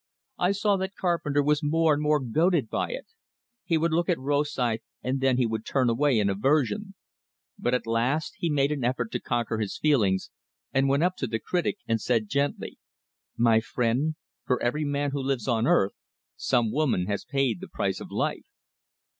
[0.39, 3.05] I saw that Carpenter was more and more goaded by it.
[3.63, 6.95] He would look at Rosythe, and then he would turn away in aversion.
[7.59, 10.31] But at last he made an effort to conquer his feelings,
[10.73, 12.79] and went up to the critic, and said, gently:
[13.37, 15.93] "My friend: for every man who lives on earth,
[16.35, 18.47] some woman has paid the price of life."